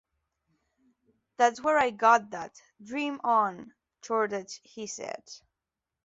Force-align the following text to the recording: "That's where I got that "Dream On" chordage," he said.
"That's 1.37 1.61
where 1.61 1.77
I 1.77 1.91
got 1.91 2.31
that 2.31 2.59
"Dream 2.83 3.21
On" 3.23 3.71
chordage," 4.01 4.59
he 4.63 4.87
said. 4.87 5.23